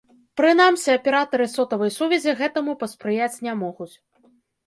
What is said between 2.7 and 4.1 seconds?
паспрыяць не могуць.